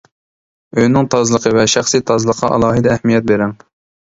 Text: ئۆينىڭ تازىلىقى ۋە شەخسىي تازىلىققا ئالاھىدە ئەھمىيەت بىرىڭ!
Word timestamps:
ئۆينىڭ 0.77 1.09
تازىلىقى 1.15 1.51
ۋە 1.57 1.67
شەخسىي 1.75 2.03
تازىلىققا 2.09 2.51
ئالاھىدە 2.57 2.97
ئەھمىيەت 2.97 3.31
بىرىڭ! 3.33 3.55